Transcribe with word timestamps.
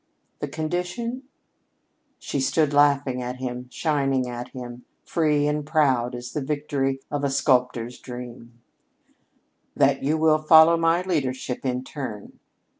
"The 0.39 0.47
condition?" 0.47 1.25
She 2.17 2.39
stood 2.39 2.73
laughing 2.73 3.21
at 3.21 3.35
him, 3.35 3.69
shining 3.69 4.27
at 4.27 4.47
him, 4.47 4.83
free 5.05 5.47
and 5.47 5.63
proud 5.63 6.15
as 6.15 6.33
the 6.33 6.41
"victory" 6.41 7.01
of 7.11 7.23
a 7.23 7.29
sculptor's 7.29 7.99
dream. 7.99 8.59
"That 9.75 10.01
you 10.01 10.39
follow 10.49 10.75
my 10.75 11.03
leadership 11.03 11.67
in 11.67 11.83
turn. 11.83 12.39